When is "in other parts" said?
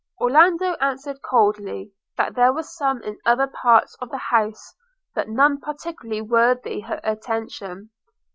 3.03-3.95